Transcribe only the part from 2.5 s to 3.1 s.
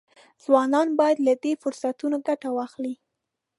واخلي.